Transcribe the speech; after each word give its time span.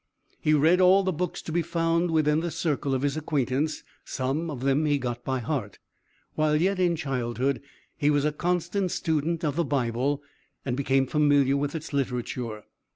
He 0.39 0.55
read 0.55 0.81
all 0.81 1.03
the 1.03 1.11
books 1.13 1.43
to 1.43 1.51
be 1.51 1.61
found 1.61 2.09
within 2.09 2.39
the 2.39 2.49
circle 2.49 2.95
of 2.95 3.03
his 3.03 3.15
acquaintance; 3.17 3.83
some 4.03 4.49
of 4.49 4.61
them 4.61 4.85
he 4.87 4.97
got 4.97 5.23
by 5.23 5.37
heart. 5.37 5.77
While 6.33 6.59
yet 6.59 6.79
in 6.79 6.95
childhood 6.95 7.61
he 7.97 8.09
was 8.09 8.25
a 8.25 8.31
constant 8.31 8.89
student 8.89 9.43
of 9.45 9.55
the 9.55 9.63
Bible, 9.63 10.23
and 10.65 10.75
became 10.75 11.05
familiar 11.05 11.55
with 11.55 11.75
its 11.75 11.93
literature. 11.93 12.63